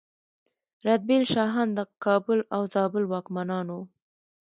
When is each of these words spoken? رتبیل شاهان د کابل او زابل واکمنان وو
رتبیل 0.87 1.23
شاهان 1.33 1.69
د 1.77 1.79
کابل 2.03 2.39
او 2.55 2.61
زابل 2.73 3.03
واکمنان 3.07 3.67
وو 3.69 3.81